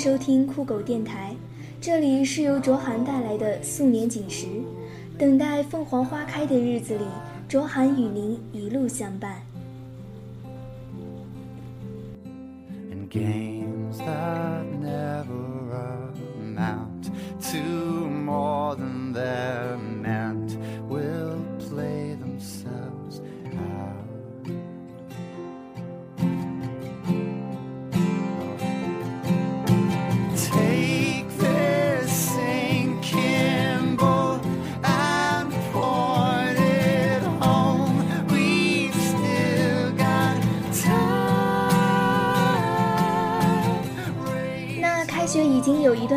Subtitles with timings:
[0.00, 1.36] 收听酷狗电台，
[1.78, 4.46] 这里是由卓涵带来的素年锦时，
[5.18, 7.04] 等待凤凰花开的日子里，
[7.46, 9.42] 卓涵与您一路相伴。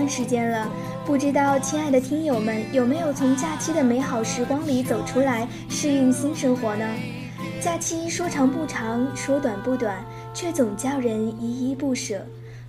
[0.07, 0.69] 时间了，
[1.05, 6.87] 不知道亲爱的听友们有没有从假期的美好时光里走出来，适应新生活呢？
[7.61, 12.25] 假期说长不长，说短不短，却总叫人依依不舍。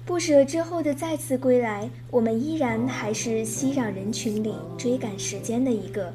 [0.06, 6.12] 不舍之后的再次归来，我们依然还是熙攘人群里追赶时间的一个。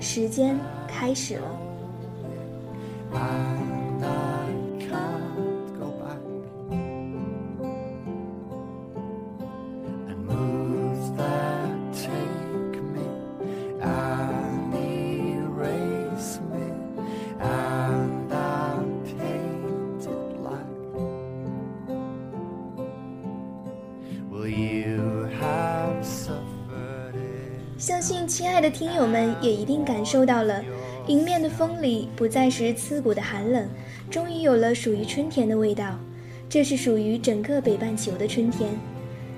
[0.00, 1.58] 时间开始了。
[28.28, 30.62] 亲爱的听友们也一定感受到了，
[31.06, 33.66] 迎面的风里不再是刺骨的寒冷，
[34.10, 35.98] 终于有了属于春天的味道。
[36.46, 38.70] 这是属于整个北半球的春天。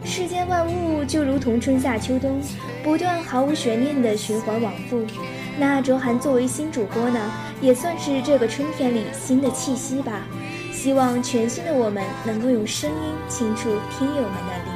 [0.05, 2.41] 世间万物就如同春夏秋冬，
[2.83, 5.07] 不断毫无悬念的循环往复。
[5.57, 10.27] 那卓涵作为新主播呢，也算是这个春天里新的气息吧。
[10.73, 12.97] 希望全新的我们能够用声音
[13.29, 14.70] 倾注听友们的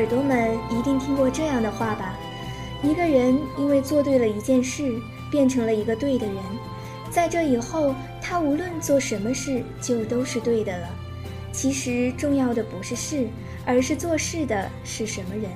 [0.00, 2.18] 耳朵们一定听过这样的话吧？
[2.82, 4.98] 一个人因为做对了一件事，
[5.30, 6.36] 变成了一个对的人，
[7.10, 10.88] 在这以后，他无论做什么事，就都是对的了。
[11.52, 13.28] 其实重要的不是事，
[13.66, 15.50] 而是做事的是什么人。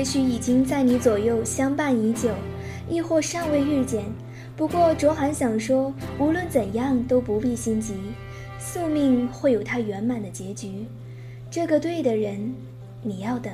[0.00, 2.30] 也许已经在你左右相伴已久，
[2.88, 4.02] 亦或尚未遇见。
[4.56, 7.92] 不过卓涵想说，无论怎样都不必心急，
[8.58, 10.86] 宿命会有它圆满的结局。
[11.50, 12.54] 这个对的人，
[13.02, 13.52] 你要等。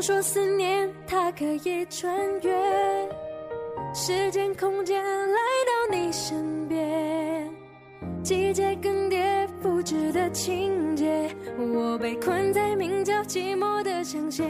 [0.00, 3.08] 听说思念它可以穿越
[3.92, 7.46] 时间空间来到你身边，
[8.22, 14.48] 季节更迭复制的情节，我被困在名叫寂寞的象限。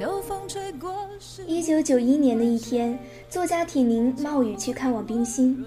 [0.00, 0.92] 有风吹过。
[1.46, 2.98] 一九九一年的一天，
[3.28, 5.64] 作家铁凝冒雨去看望冰心，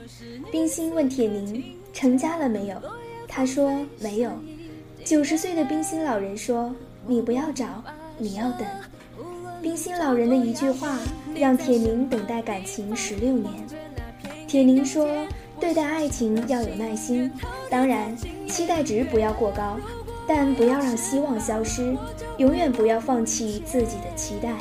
[0.52, 1.64] 冰心问铁凝
[1.94, 2.76] 成家了没有，
[3.30, 4.32] 他说没有。
[5.06, 6.70] 九十岁的冰心老人说。
[7.08, 7.66] 你不要找，
[8.18, 8.66] 你要等。
[9.62, 10.98] 冰心老人的一句话，
[11.36, 13.54] 让铁凝等待感情十六年。
[14.48, 15.08] 铁凝说
[15.60, 17.32] ：“对待爱情要有耐心，
[17.70, 18.16] 当然
[18.48, 19.78] 期待值不要过高，
[20.28, 21.96] 但不要让希望消失，
[22.38, 24.54] 永远不要放弃自己的期待。”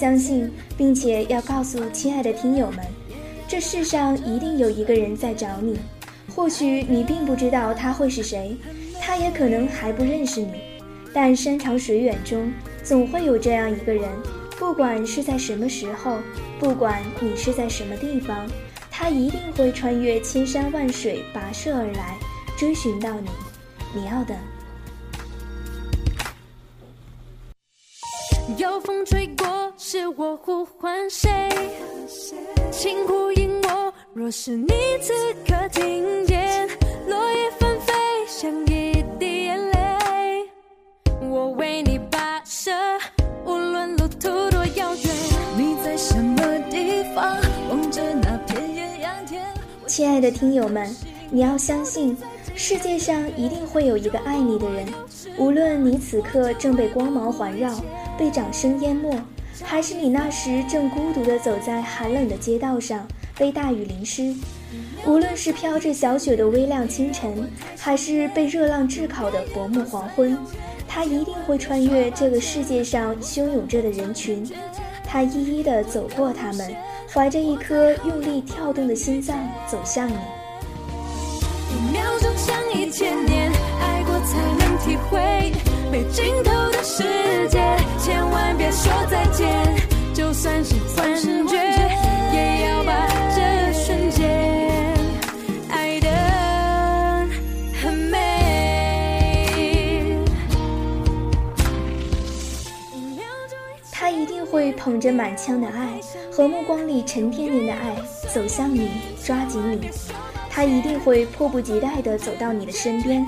[0.00, 2.82] 相信，并且要告诉亲爱的听友们，
[3.46, 5.78] 这世上一定有一个人在找你。
[6.34, 8.56] 或许你并不知道他会是谁，
[8.98, 10.54] 他也可能还不认识你，
[11.12, 12.50] 但山长水远中，
[12.82, 14.08] 总会有这样一个人。
[14.58, 16.16] 不管是在什么时候，
[16.58, 18.48] 不管你是在什么地方，
[18.90, 22.16] 他一定会穿越千山万水，跋涉而来，
[22.56, 23.28] 追寻到你。
[23.94, 24.34] 你要的。
[28.56, 29.46] 有风吹过，
[29.82, 31.48] 是我呼唤谁？
[32.70, 33.90] 请呼应我。
[34.12, 34.68] 若是你
[35.00, 35.14] 此
[35.48, 36.68] 刻听见
[37.08, 37.94] 落叶纷飞，
[38.28, 40.50] 像一滴眼泪，
[41.22, 42.70] 我为你跋涉。
[43.46, 45.14] 无论路途多遥远，
[45.56, 46.36] 你在什么
[46.70, 47.38] 地方？
[47.70, 49.42] 望着那片艳阳天。
[49.86, 50.94] 亲爱的听友们，
[51.30, 52.14] 你要相信，
[52.54, 54.86] 世界上一定会有一个爱你的人。
[55.38, 57.74] 无论你此刻正被光芒环绕，
[58.18, 59.10] 被掌声淹没，
[59.62, 64.34] 还是你那时正孤独地走在寒冷的街道上，被大雨淋湿；
[65.06, 67.48] 无论是飘着小雪的微亮清晨，
[67.78, 70.36] 还是被热浪炙烤的薄暮黄昏。
[70.88, 74.44] 他一定会穿越这个世界上汹涌着的人群，
[75.06, 76.74] 他一一的走过他们，
[77.12, 79.36] 怀着一颗用力跳动的心脏
[79.68, 80.14] 走向你。
[85.90, 87.02] 没尽头的世
[87.48, 87.58] 界，
[87.98, 89.48] 千万别说再见，
[90.14, 91.16] 就算是幻
[91.46, 91.56] 觉，
[92.32, 94.50] 也要把这瞬间。
[104.50, 106.00] 会捧着满腔的爱
[106.30, 107.96] 和目光里沉甸甸的爱
[108.34, 108.90] 走向你，
[109.24, 109.88] 抓紧你。
[110.50, 113.24] 他一定会迫不及待地走到你的身边。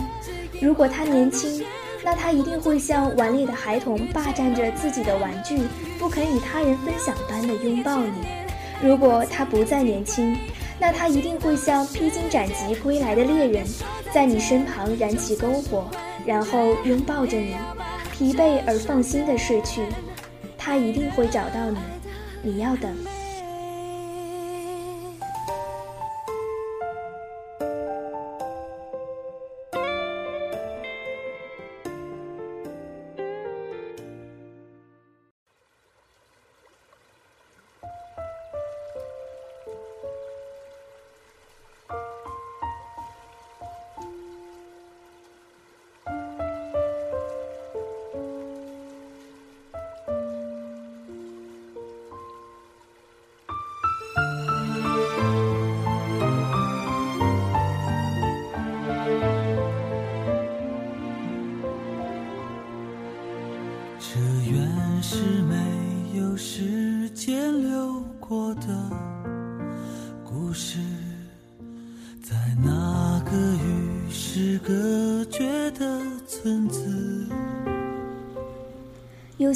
[0.61, 1.64] 如果他年轻，
[2.04, 5.60] 那他一定会像顽劣的孩童霸占着自己的玩具，
[5.99, 8.26] 不肯与他人分享般的拥抱你。
[8.82, 10.37] 如果他不再年轻，
[10.81, 13.64] 那他一定会像披荆斩棘归来的猎人，
[14.12, 15.88] 在你身旁燃起篝火，
[16.26, 17.54] 然后拥抱着你，
[18.12, 19.82] 疲惫而放心的睡去。
[20.58, 21.78] 他一定会找到你，
[22.43, 22.93] 你要等。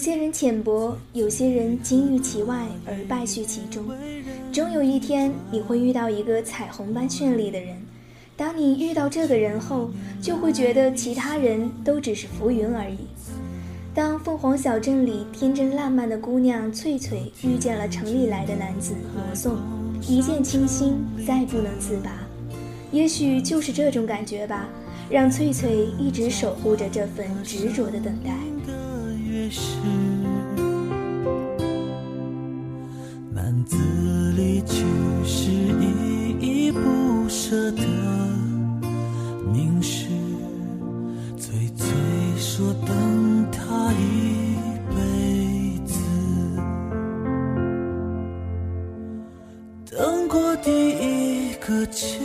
[0.06, 3.84] 些人浅薄，有些人金玉其外而败絮其中。
[4.52, 7.76] 终有一天，你会遇到一个彩虹般绚丽的人。
[8.36, 9.90] 当你遇到这个人后，
[10.22, 12.98] 就会觉得其他人都只是浮云而已。
[13.96, 19.56] 当凤凰小镇里天真烂漫的姑娘翠翠遇见了城里来的男子罗宋，
[20.02, 22.12] 一见倾心，再不能自拔。
[22.92, 24.68] 也许就是这种感觉吧，
[25.10, 28.30] 让翠翠一直守护着这份执着的等待。
[29.36, 29.76] 也是
[33.30, 33.76] 男子
[34.34, 34.82] 离去
[35.26, 36.80] 时依依不
[37.28, 37.82] 舍的
[39.52, 40.08] 凝视，
[41.36, 41.86] 翠翠
[42.38, 44.56] 说等他一
[44.88, 44.96] 辈
[45.84, 45.98] 子，
[49.90, 52.24] 等过第一个秋，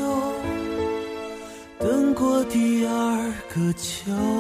[1.77, 4.30] 等过第二个秋。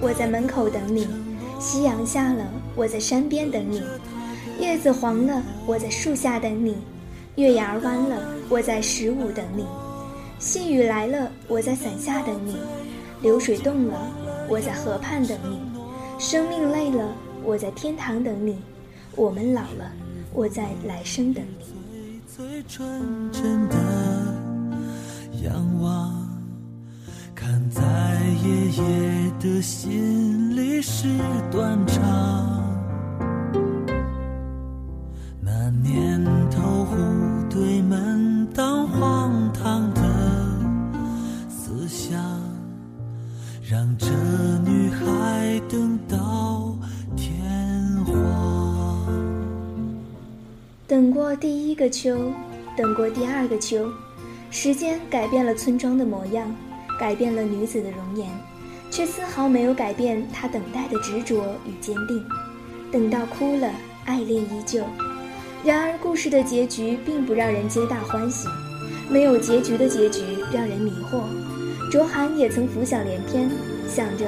[0.00, 1.06] 我在门口等你；
[1.58, 2.44] 夕阳下了，
[2.76, 3.80] 我在山边等你；
[4.60, 6.74] 叶子黄了，我在树下等你；
[7.36, 9.64] 月牙弯了，我在十五等你；
[10.38, 12.54] 细雨来了，我在伞下等你；
[13.22, 13.98] 流水动了，
[14.48, 15.58] 我在河畔等你；
[16.18, 18.54] 生命累了，我在天堂等你；
[19.16, 19.90] 我们老了，
[20.32, 22.20] 我在来生等你。
[22.36, 23.74] 最纯真的
[25.42, 26.27] 仰望
[27.48, 27.82] 看在
[28.44, 31.08] 爷爷的心里是
[31.50, 31.98] 断肠，
[35.40, 36.94] 那年头户
[37.48, 40.02] 对门当荒唐的
[41.48, 42.20] 思想，
[43.66, 44.08] 让这
[44.66, 46.76] 女孩等到
[47.16, 47.42] 天
[48.04, 49.06] 荒。
[50.86, 52.30] 等过第一个秋，
[52.76, 53.90] 等过第二个秋，
[54.50, 56.46] 时间改变了村庄的模样，
[56.98, 58.28] 改变了女子的容颜，
[58.90, 62.24] 却丝毫没有改变她等待的执着与坚定。
[62.90, 63.70] 等到哭了，
[64.04, 64.82] 爱恋依旧。
[65.64, 68.48] 然而，故事的结局并不让人皆大欢喜，
[69.08, 71.22] 没有结局的结局让人迷惑。
[71.90, 73.50] 卓涵也曾浮想联翩，
[73.88, 74.26] 想着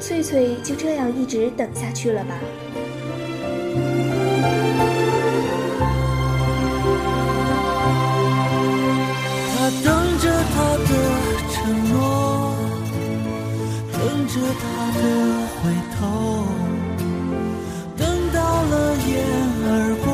[0.00, 2.34] 翠翠就这样一直等下去了吧。
[9.54, 12.56] 他等着他的承诺，
[13.92, 15.00] 等着他的
[15.62, 16.00] 回头，
[17.96, 18.02] 等
[18.32, 19.12] 到了眼
[19.64, 19.70] 而
[20.04, 20.10] 过，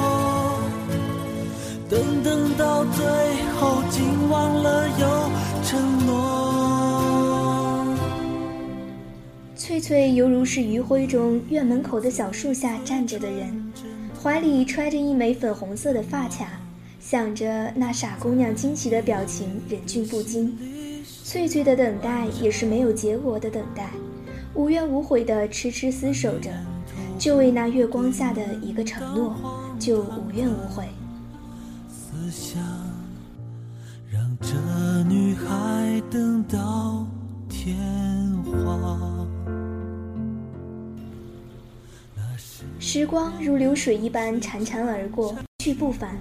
[1.89, 3.01] 等等到最
[3.55, 5.31] 后竟忘了有
[5.65, 6.13] 承诺。
[9.57, 13.73] 翠翠犹如是余晖中院门口的小树下站着的人，
[14.23, 16.61] 怀里揣着一枚粉红色的发卡，
[17.01, 20.55] 想着那傻姑娘惊喜的表情，忍俊不禁。
[21.29, 23.91] 翠翠的等待也是没有结果的等待，
[24.55, 26.51] 无怨无悔的痴痴厮守着，
[27.19, 29.37] 就为那月光下的一个承诺，
[29.79, 30.89] 就无怨无悔。
[31.87, 32.63] 思想
[34.11, 34.55] 让这
[35.07, 37.07] 女孩等到
[37.47, 37.77] 天
[38.43, 39.29] 荒。
[42.79, 46.17] 时光如流水一般潺潺而过，去不返。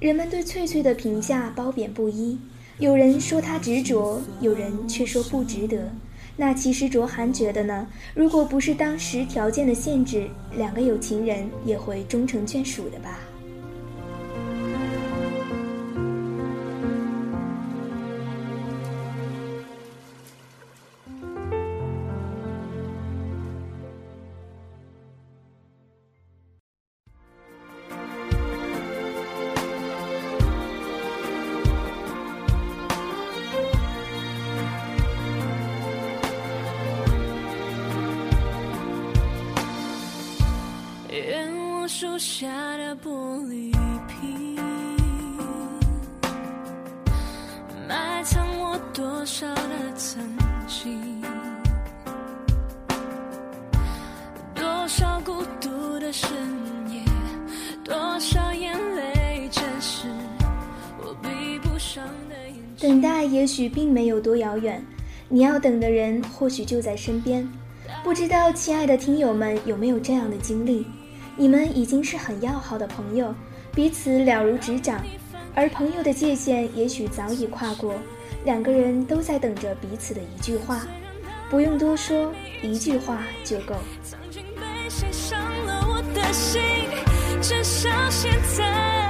[0.00, 2.36] 人们对翠翠的评价褒贬不一，
[2.78, 5.88] 有人说他执着，有人却说不值得。
[6.36, 7.86] 那其实卓涵觉得呢？
[8.14, 13.20] 如果不是当时条件的限制，两个有情人也会终成眷属的吧。
[63.44, 64.82] 也许并没有多遥远，
[65.28, 67.46] 你要等的人或许就在身边。
[68.02, 70.86] 不知道亲爱的听友们有没有这样的经历？
[71.36, 73.34] 你们已经是很要好的朋友，
[73.74, 75.04] 彼此了如指掌，
[75.54, 77.94] 而朋友的界限也许早已跨过，
[78.46, 80.86] 两个人都在等着彼此的一句话，
[81.50, 82.32] 不用多说，
[82.62, 83.74] 一句话就够。
[84.02, 86.62] 曾经被谁伤了我的心，
[87.42, 89.03] 至少现在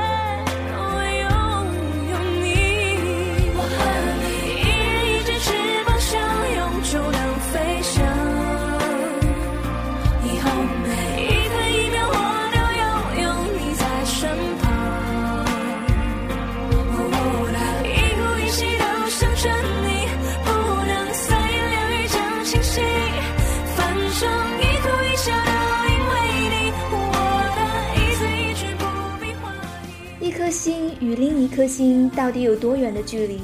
[30.54, 33.40] 心与另一颗心到底有多远的距离？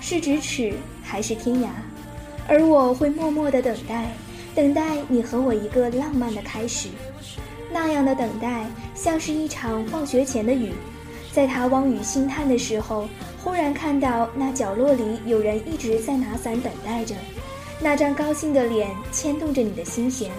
[0.00, 1.66] 是咫尺还是天涯？
[2.46, 4.12] 而我会默默的等待，
[4.54, 6.88] 等待你和我一个浪漫的开始。
[7.72, 8.64] 那样的等待，
[8.94, 10.72] 像是一场放学前的雨，
[11.32, 13.08] 在他望雨兴叹的时候，
[13.42, 17.16] 忽然看到那角落里有人一直在拿伞等待着，
[17.80, 20.30] 那张高兴的脸牵动着你的心弦。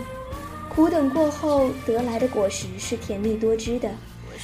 [0.73, 3.89] 苦等过后得来的果实是甜蜜多汁的，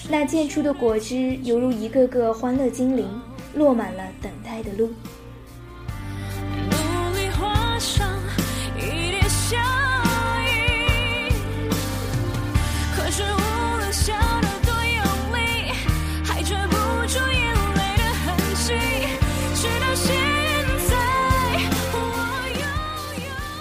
[0.08, 3.08] 那溅出的果汁犹如一个个欢乐精灵，
[3.56, 4.92] 落满了等待的路。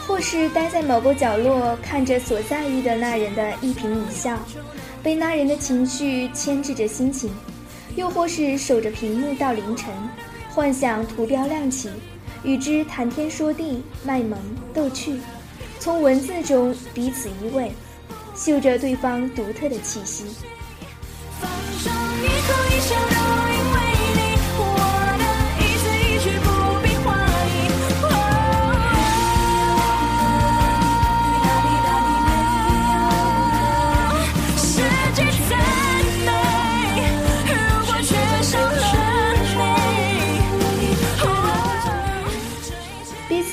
[0.06, 4.36] 或是待在某个角落，看着所在意的那人的一颦一笑，
[5.08, 7.30] 被那人的情绪牵制着心情；
[7.96, 9.90] 又或是守着屏幕到凌晨，
[10.50, 11.88] 幻想图标亮起，
[12.44, 14.38] 与之谈天说地、卖萌
[14.74, 15.18] 逗趣，
[15.80, 17.70] 从文字中彼此依偎，
[18.34, 20.24] 嗅着对方独特的气息。
[21.40, 23.47] 放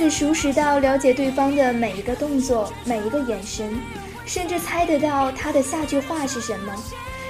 [0.10, 3.78] 熟识到了解对方的每一个动作、每一个眼神，
[4.26, 6.76] 甚至猜得到他的下句话是什么。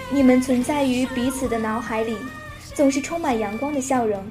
[0.10, 2.16] 你们存在于彼此的脑海里，
[2.74, 4.24] 总是充满阳光的笑容。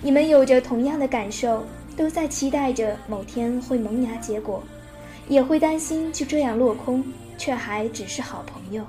[0.00, 1.64] 你们有着同样的感受，
[1.96, 4.62] 都在期待着某天会萌芽结果，
[5.28, 7.04] 也会担心就这样落空，
[7.36, 8.82] 却还只是好朋友。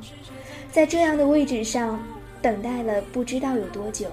[0.72, 2.00] 在这样的位置上，
[2.42, 4.08] 等待了不知道有多久。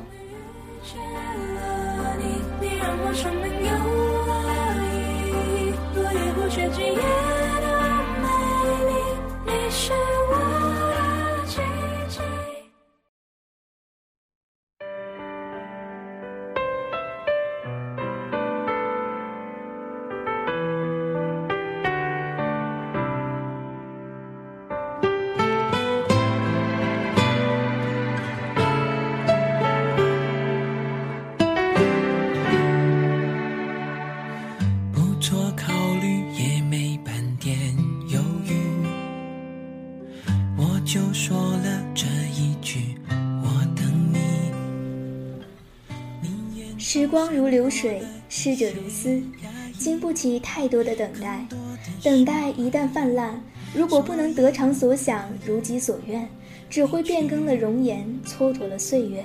[6.76, 7.35] 只夜
[47.76, 49.22] 水，逝者如斯，
[49.78, 51.46] 经不起太多的等待。
[52.02, 53.38] 等待一旦泛滥，
[53.74, 56.26] 如果不能得偿所想，如己所愿，
[56.70, 59.22] 只会变更了容颜，蹉跎了岁月，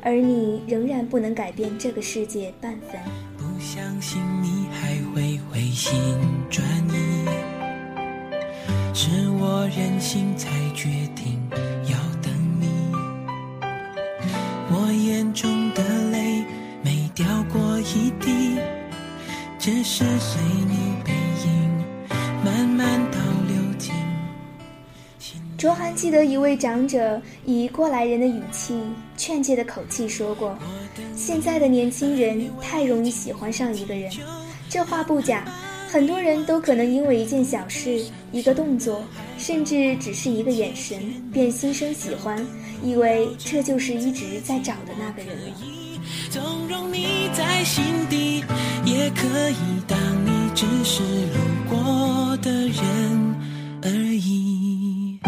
[0.00, 3.00] 而你仍然不能改变这个世界半分。
[3.36, 5.98] 不相信你还会回心
[6.48, 7.26] 转意，
[8.94, 11.40] 是我任性才决定
[11.90, 12.68] 要等你。
[14.70, 15.82] 我眼中的
[16.12, 16.37] 泪。
[17.18, 18.56] 掉过一滴，
[19.58, 21.10] 只是随你背
[21.44, 21.84] 影
[22.44, 23.92] 慢慢倒流进。
[25.56, 28.80] 卓涵记得一位长者以过来人的语气、
[29.16, 30.56] 劝诫的口气说过
[31.16, 34.08] ：“现在的年轻人太容易喜欢上一个人。”
[34.70, 35.44] 这话不假，
[35.88, 38.00] 很多人都可能因为一件小事、
[38.30, 39.02] 一个动作，
[39.36, 41.00] 甚至只是一个眼神，
[41.32, 42.46] 便心生喜欢，
[42.80, 45.56] 以为这就是一直在找的那个人了。
[46.30, 48.44] 纵容你在心底，
[48.84, 51.38] 也可以当你只是路
[51.70, 53.34] 过的人
[53.82, 55.18] 而已。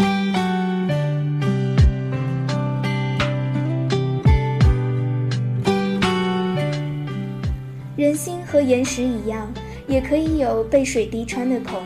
[7.95, 9.51] 人心和岩石一样，
[9.87, 11.81] 也可以有被水滴穿的孔。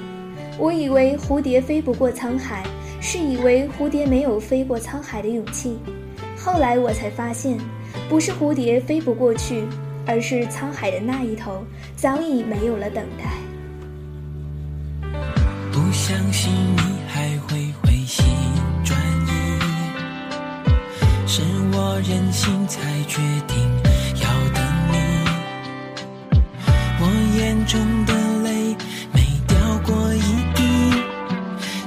[0.57, 2.63] 我以为蝴蝶飞不过沧海，
[2.99, 5.77] 是以为蝴蝶没有飞过沧海的勇气。
[6.37, 7.57] 后来我才发现。
[8.07, 9.65] 不是蝴蝶飞不过去，
[10.05, 11.65] 而是沧海的那一头
[11.95, 13.25] 早已没有了等待。
[15.71, 18.25] 不相信你还会回心
[18.83, 19.29] 转意，
[21.27, 21.41] 是
[21.73, 23.57] 我任性才决定
[24.21, 24.95] 要等你。
[27.01, 27.03] 我
[27.37, 28.13] 眼中的
[28.43, 28.75] 泪
[29.11, 30.19] 没掉过一
[30.53, 30.61] 滴，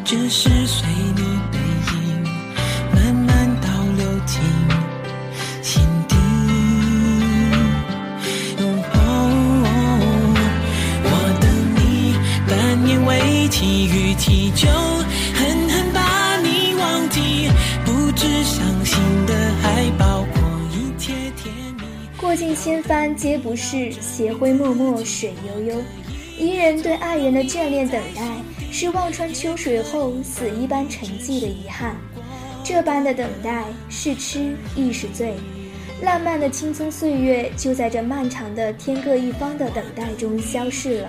[0.04, 0.86] 只是随
[14.18, 17.48] 祈求狠狠把你忘记，
[17.84, 21.82] 不知伤心的还包括一切甜蜜。
[22.20, 25.82] 过尽千帆皆不是，斜晖脉脉水悠悠。
[26.36, 28.22] 伊人对爱人的眷恋等待，
[28.70, 31.96] 是望穿秋水后死一般沉寂的遗憾。
[32.64, 35.34] 这般的等待，是痴亦是醉。
[36.02, 41.08] 烂漫的青葱岁月，就在这漫长的天各一方的等待中消逝了。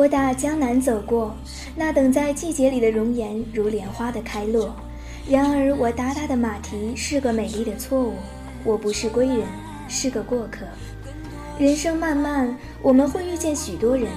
[0.00, 1.36] 我打江南走过，
[1.76, 4.74] 那等在季节里的容颜如莲花的开落。
[5.28, 8.14] 然而我达达的马蹄是个美丽的错误，
[8.64, 9.46] 我不是归人，
[9.88, 10.64] 是个过客。
[11.58, 14.08] 人生漫漫，我们会遇见许多人，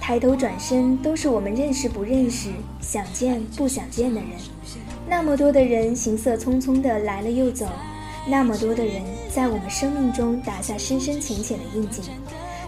[0.00, 4.30] 抬头转身都是我们认识不认识、想见不想见的人。
[5.04, 7.66] 那么多的人行色匆匆的来了又走，
[8.28, 9.02] 那么多的人
[9.34, 12.02] 在我们生命中打下深深浅浅的印记，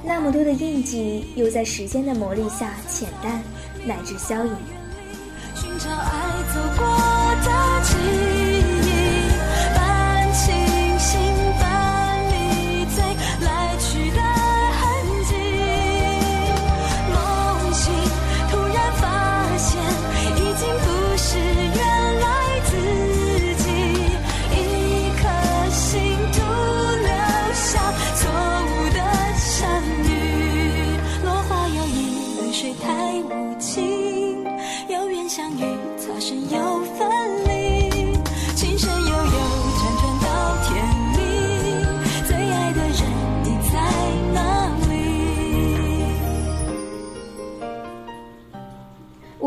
[0.07, 3.43] 那么多的印记又在时间的磨砺下浅淡
[3.85, 4.53] 乃至消隐。
[5.57, 6.87] 寻找爱走过
[7.45, 8.36] 的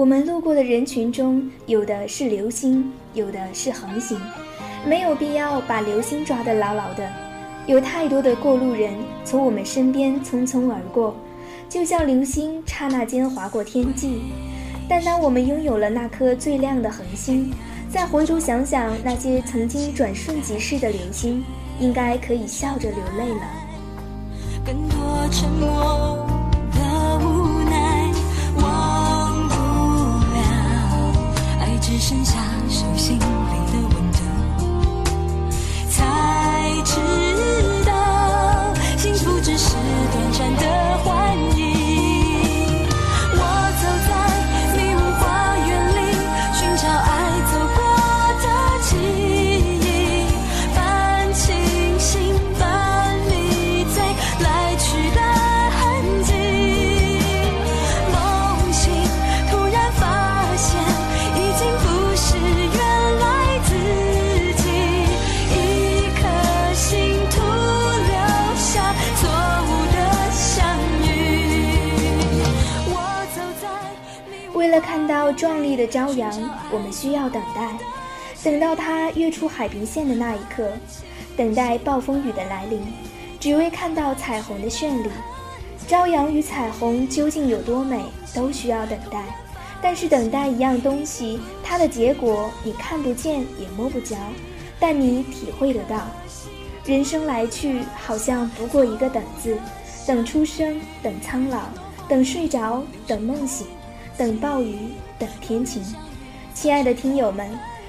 [0.09, 4.19] 我们路过的人群中，有的是流星，有的是恒星，
[4.83, 7.07] 没有必要把流星抓得牢牢的。
[7.67, 8.91] 有太多的过路人
[9.23, 11.15] 从我们身边匆匆而过，
[11.69, 14.23] 就像流星刹那间划过天际。
[14.89, 17.53] 但当我们拥有了那颗最亮的恒星，
[17.87, 21.43] 再回头想想那些曾经转瞬即逝的流星，
[21.79, 23.43] 应该可以笑着流泪了。
[24.65, 26.27] 更多沉默
[31.99, 32.33] 只剩下
[32.69, 34.19] 手心里的温度，
[35.89, 37.28] 才知
[75.19, 76.31] 到壮丽的朝阳，
[76.71, 77.77] 我们需要等待，
[78.41, 80.71] 等到它跃出海平线的那一刻，
[81.35, 82.81] 等待暴风雨的来临，
[83.37, 85.09] 只为看到彩虹的绚丽。
[85.89, 88.01] 朝阳与彩虹究竟有多美，
[88.33, 89.25] 都需要等待。
[89.81, 94.15] 但是等待一样东西，它的结果你看不见也摸不着，
[94.79, 95.99] 但你体会得到。
[96.85, 99.57] 人生来去，好像不过一个等字，
[100.07, 101.63] 等出生，等苍老，
[102.07, 103.67] 等睡着，等梦醒。
[104.17, 104.75] 等暴雨，
[105.19, 105.83] 等天晴。
[106.53, 107.47] 亲爱的听友们，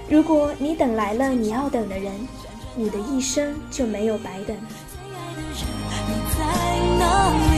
[0.09, 2.12] 如果你等来了你要等的人，
[2.75, 4.57] 你的一生就没有白等。
[4.77, 5.62] 最爱的人
[6.09, 6.40] 你在
[6.99, 7.05] 哪
[7.51, 7.55] 里？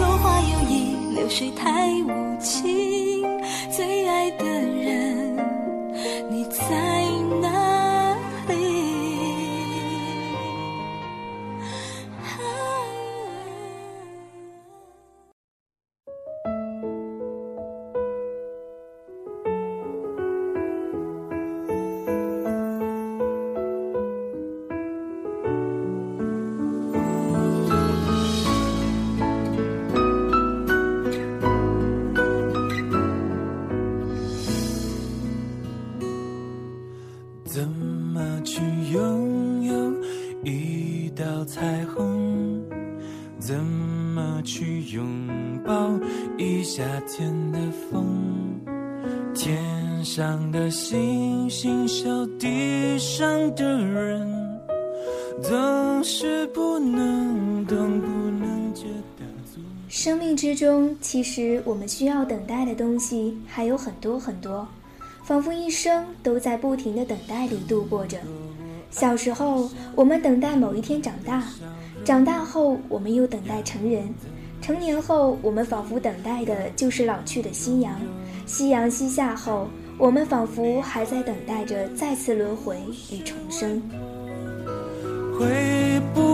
[0.00, 3.22] 落花有意，流水太无情。
[3.70, 5.36] 最爱的人，
[6.30, 7.04] 你在
[60.64, 64.66] 中，其实我们需要等待的东西还有很多很多，
[65.22, 68.16] 仿佛一生都在不停的等待里度过着。
[68.90, 71.42] 小时候，我们等待某一天长大；
[72.02, 74.04] 长大后，我们又等待成人；
[74.62, 78.00] 成年后，我们仿佛等待的就是老去的夕阳。
[78.46, 82.78] 夕阳西下后，我们仿佛还在等待着再次轮回
[83.12, 83.82] 与重生。
[85.38, 86.33] 会不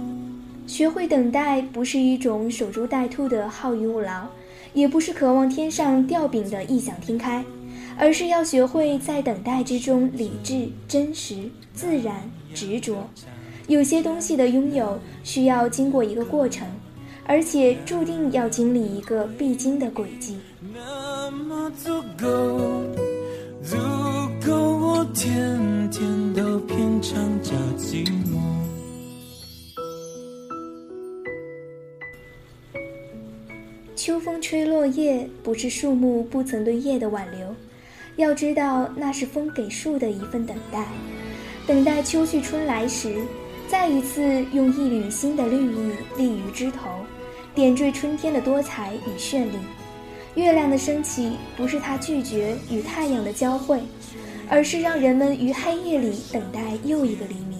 [0.81, 4.25] 学会等待，不是一种守株待兔的好逸恶劳，
[4.73, 7.45] 也不是渴望天上掉饼的异想天开。
[7.99, 12.15] 而是要学会在等待之中理智、真实、自然、
[12.55, 13.07] 执着。
[13.67, 16.67] 有些东西的拥有需要经过一个过程，
[17.27, 20.39] 而且注定要经历一个必经的轨迹。
[20.73, 22.59] 那么足够，
[34.93, 37.55] 叶，不是树木不曾对叶的挽留。
[38.17, 40.85] 要知道，那是风给树的一份等待，
[41.65, 43.21] 等待秋去春来时，
[43.67, 46.89] 再一次用一缕新的绿意立于枝头，
[47.55, 49.57] 点缀春天的多彩与绚丽。
[50.35, 53.81] 月亮的升起，不是它拒绝与太阳的交汇，
[54.49, 57.59] 而是让人们于黑夜里等待又一个黎明。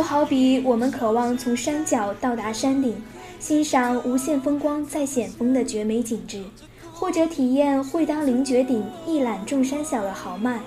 [0.00, 2.96] 就好比我们渴望从山脚到达山顶，
[3.38, 6.42] 欣赏无限风光在险峰的绝美景致，
[6.90, 10.58] 或者体验会当凌绝顶一览众山小的豪迈。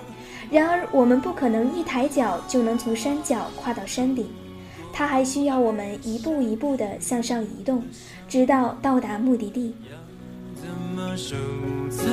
[0.52, 4.24] 然而，我们不可能一抬脚就能从山脚跨到山顶，
[4.92, 7.82] 它还需要我们一步一步地向上移动，
[8.28, 9.74] 直到到达目的地。
[10.54, 11.34] 怎么收
[11.90, 12.06] 藏？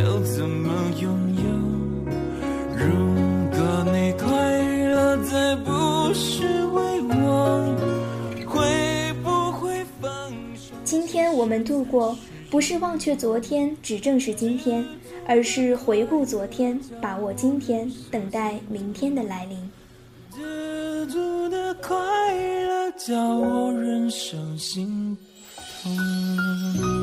[0.00, 0.70] 要怎么
[1.02, 1.42] 拥有？
[2.78, 2.86] 如
[3.50, 4.63] 果你快乐，
[5.22, 5.72] 再不。
[10.84, 12.16] 今天我们度过，
[12.50, 14.84] 不是忘却昨天，只正视今天，
[15.26, 19.58] 而是回顾昨天，把握今天，等待明天的来临。
[20.34, 21.96] 知足的快
[22.36, 25.16] 乐，叫我人生心
[25.82, 26.93] 痛。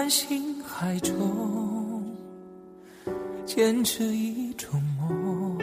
[0.00, 2.02] 浩瀚星海中，
[3.44, 5.58] 坚持一种梦。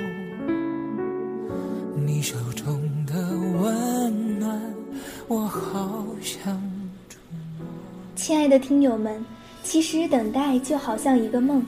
[1.96, 3.16] 你手中的
[3.60, 4.62] 温暖，
[5.28, 6.54] 我好想
[7.10, 7.18] 触
[7.58, 7.66] 摸。
[8.16, 9.26] 亲爱的听友们，
[9.64, 11.66] 其实等待就好像一个梦，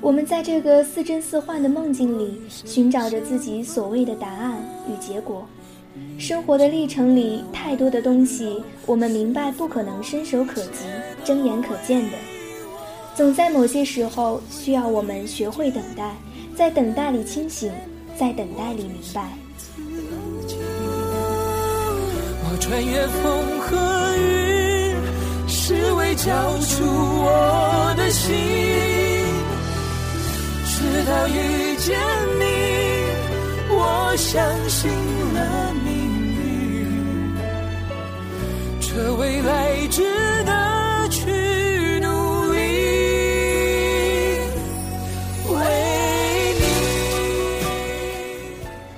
[0.00, 5.46] 我们在这个似真似幻的梦境里，寻找着自己所谓的答案与结果。
[6.18, 10.84] 生活的历程里，太多的东西，我们明白不可能伸手可及、
[11.24, 12.16] 睁眼可见的，
[13.14, 16.16] 总在某些时候需要我们学会等待，
[16.56, 17.70] 在等待里清醒，
[18.18, 19.28] 在等待里明白。
[22.50, 23.76] 我穿越风和
[24.16, 24.96] 雨，
[25.46, 28.34] 是为交出我的心，
[30.66, 31.96] 直到遇见
[32.40, 32.44] 你，
[33.70, 34.90] 我相信
[35.34, 35.67] 了
[38.90, 40.02] 这未来值
[40.44, 41.20] 得去
[42.00, 42.58] 努力。
[45.52, 46.62] 为你，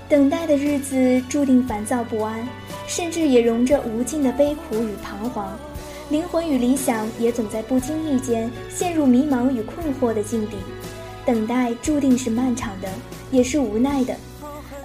[0.08, 2.48] 等待的日子注定烦躁不安，
[2.86, 5.58] 甚至也融着无尽的悲苦与彷徨。
[6.08, 10.56] 灵魂与理想也总在不经意间陷入迷茫与困惑的境地。
[11.26, 12.88] 等待注定是漫长的，
[13.32, 14.14] 也是无奈的。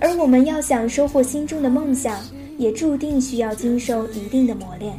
[0.01, 2.17] 而我们要想收获心中的梦想。
[2.57, 4.93] 也注定需要经受一定的磨练。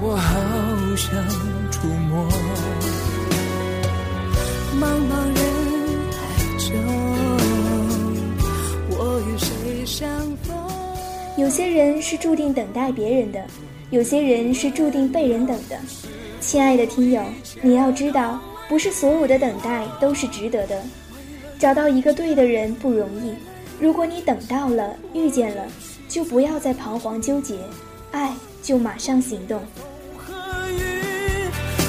[0.00, 1.12] 我好想
[1.70, 2.24] 触摸
[4.80, 5.42] 茫茫人
[6.12, 6.18] 海
[6.58, 6.68] 中，
[8.90, 10.08] 我与谁相
[10.44, 10.56] 逢？
[11.36, 13.44] 有些人是注定等待别人的，
[13.90, 15.76] 有些人是注定被人等的。
[16.40, 17.22] 亲爱的听友，
[17.60, 20.80] 你要知道，不是所有的等待都是值得的，
[21.58, 23.34] 找到一个对的人不容易，
[23.80, 25.64] 如果你等到了，遇见了，
[26.08, 27.56] 就不要再彷徨纠结，
[28.12, 29.60] 爱就马上行动。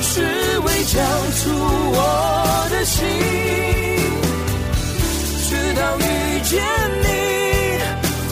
[0.02, 1.00] 是为交
[1.36, 3.06] 出我的心，
[5.48, 6.02] 直到遇
[6.46, 6.60] 见
[7.04, 7.08] 你，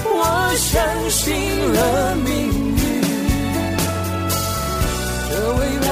[0.06, 0.76] 我相
[1.12, 2.82] 信了命运。
[5.30, 5.88] 的未来，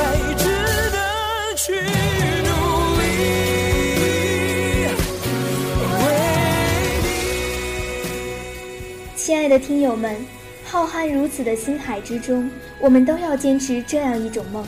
[9.25, 10.15] 亲爱的听友们，
[10.63, 12.47] 浩瀚如此的星海之中，
[12.79, 14.63] 我们都要坚持这样一种梦。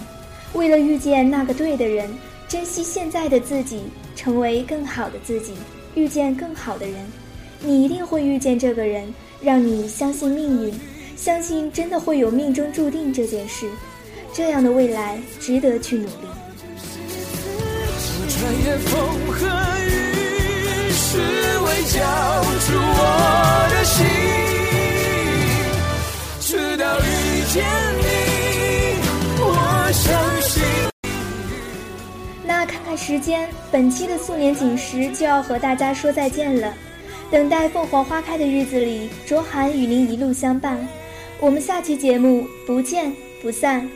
[0.54, 2.10] 为了遇见那个对的人，
[2.48, 3.84] 珍惜现在的自己，
[4.16, 5.54] 成为更好的自己，
[5.94, 6.96] 遇见更好的人，
[7.62, 10.74] 你一定会遇见这个人，让你相信命运，
[11.16, 13.70] 相信真的会有命中注定这件事，
[14.34, 16.28] 这样的未来值得去努力。
[18.28, 19.46] 穿越风和
[19.86, 20.07] 雨，
[21.10, 21.24] 是为
[21.86, 22.02] 交
[22.60, 23.00] 出我
[23.72, 24.06] 的心，
[26.42, 27.02] 直到遇
[27.54, 27.64] 见
[27.98, 28.04] 你，
[29.40, 30.06] 我相
[30.42, 30.62] 信。
[32.46, 36.74] 那看看时间，本期的素年锦时就要和大家说再见了。
[37.32, 40.78] 等待凤凰花开的日子里，卓涵与您一路相伴。
[41.40, 43.90] 我们下期节目不见不散。